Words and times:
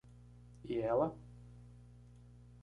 E 0.63 0.79
ela? 0.79 1.15